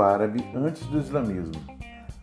[0.00, 1.60] árabe antes do islamismo.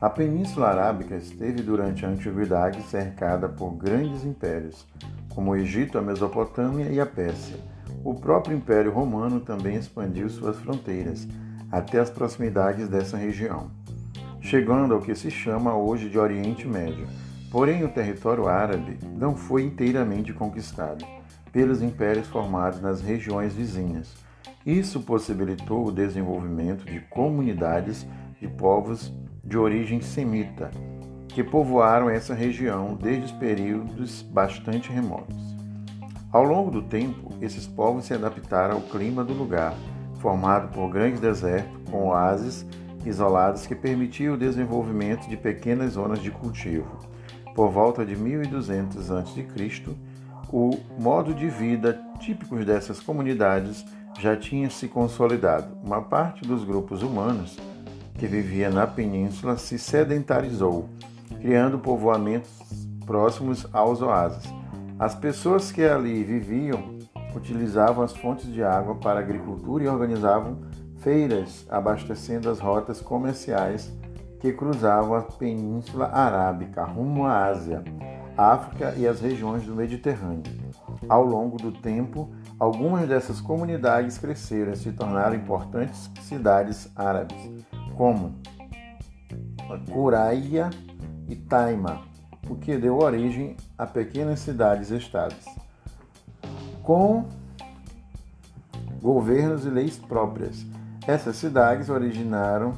[0.01, 4.87] A Península Arábica esteve durante a antiguidade cercada por grandes impérios,
[5.29, 7.57] como o Egito, a Mesopotâmia e a Pérsia.
[8.03, 11.27] O próprio Império Romano também expandiu suas fronteiras
[11.71, 13.69] até as proximidades dessa região,
[14.41, 17.07] chegando ao que se chama hoje de Oriente Médio.
[17.51, 21.05] Porém, o território árabe não foi inteiramente conquistado
[21.51, 24.28] pelos impérios formados nas regiões vizinhas.
[24.65, 28.05] Isso possibilitou o desenvolvimento de comunidades
[28.39, 29.13] de povos
[29.43, 30.69] de origem semita,
[31.27, 35.35] que povoaram essa região desde os períodos bastante remotos.
[36.31, 39.73] Ao longo do tempo, esses povos se adaptaram ao clima do lugar,
[40.19, 42.65] formado por grandes desertos com oásis
[43.05, 46.99] isolados que permitiam o desenvolvimento de pequenas zonas de cultivo.
[47.55, 49.47] Por volta de 1200 a.C.,
[50.51, 53.85] o modo de vida típico dessas comunidades
[54.17, 55.77] já tinha se consolidado.
[55.83, 57.57] Uma parte dos grupos humanos
[58.17, 60.89] que vivia na península se sedentarizou,
[61.39, 62.49] criando povoamentos
[63.05, 64.51] próximos aos oásis.
[64.97, 66.97] As pessoas que ali viviam
[67.35, 70.57] utilizavam as fontes de água para agricultura e organizavam
[70.97, 73.91] feiras, abastecendo as rotas comerciais
[74.39, 77.83] que cruzavam a Península Arábica rumo à Ásia.
[78.37, 80.43] África e as regiões do Mediterrâneo.
[81.09, 82.29] Ao longo do tempo,
[82.59, 87.37] algumas dessas comunidades cresceram e se tornaram importantes cidades árabes,
[87.97, 88.35] como
[89.91, 90.69] Curaia
[91.27, 92.03] e Taima,
[92.47, 95.43] o que deu origem a pequenas cidades-estados,
[96.83, 97.25] com
[99.01, 100.63] governos e leis próprias.
[101.07, 102.73] Essas cidades originaram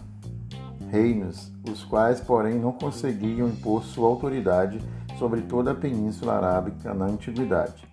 [0.90, 4.80] reinos, os quais, porém, não conseguiam impor sua autoridade
[5.18, 7.92] sobre toda a Península Arábica na antiguidade.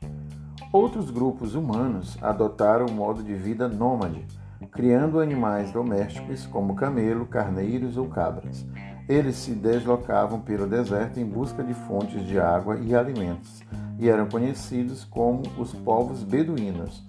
[0.71, 4.27] Outros grupos humanos adotaram o modo de vida nômade,
[4.71, 8.67] criando animais domésticos como camelo, carneiros ou cabras.
[9.09, 13.63] Eles se deslocavam pelo deserto em busca de fontes de água e alimentos
[13.99, 17.03] e eram conhecidos como os povos beduínos.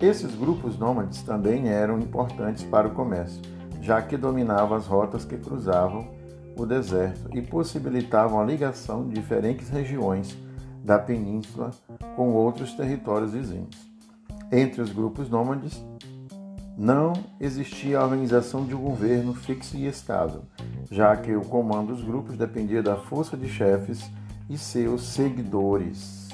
[0.00, 3.42] Esses grupos nômades também eram importantes para o comércio,
[3.82, 6.08] já que dominavam as rotas que cruzavam
[6.56, 10.45] o deserto e possibilitavam a ligação de diferentes regiões
[10.86, 11.72] da península
[12.14, 13.76] com outros territórios vizinhos.
[14.52, 15.84] Entre os grupos nômades,
[16.78, 20.42] não existia a organização de um governo fixo e estável,
[20.88, 24.08] já que o comando dos grupos dependia da força de chefes
[24.48, 26.28] e seus seguidores.